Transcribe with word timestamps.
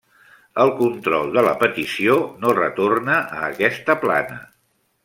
El 0.63 0.71
control 0.79 1.29
de 1.35 1.43
la 1.49 1.53
petició 1.65 2.17
no 2.45 2.57
retorna 2.61 3.21
a 3.43 3.47
aquesta 3.53 4.01
plana. 4.07 4.43